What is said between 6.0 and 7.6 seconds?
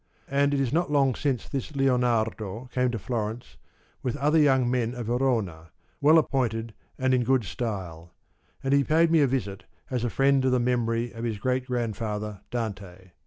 well appointed and in good